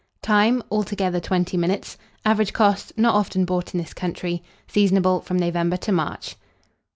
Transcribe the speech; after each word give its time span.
Time. 0.23 0.63
Altogether, 0.71 1.19
20 1.19 1.55
minutes. 1.57 1.95
Average 2.25 2.53
cost. 2.53 2.91
Not 2.97 3.13
often 3.13 3.45
bought 3.45 3.75
in 3.75 3.79
this 3.79 3.93
country. 3.93 4.41
Seasonable 4.67 5.21
from 5.23 5.37
November 5.37 5.77
to 5.77 5.91
March. 5.91 6.37